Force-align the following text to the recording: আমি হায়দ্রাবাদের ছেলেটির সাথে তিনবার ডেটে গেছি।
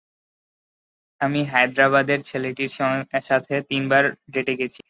আমি 1.21 1.39
হায়দ্রাবাদের 1.51 2.19
ছেলেটির 2.29 2.71
সাথে 3.23 3.53
তিনবার 3.69 4.03
ডেটে 4.33 4.53
গেছি। 4.55 4.79